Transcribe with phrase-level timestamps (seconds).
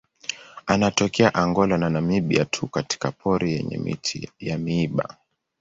[0.65, 5.17] Anatokea Angola na Namibia tu katika pori yenye miti ya miiba.